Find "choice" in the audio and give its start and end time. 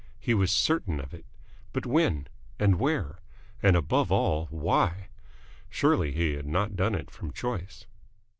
7.31-7.85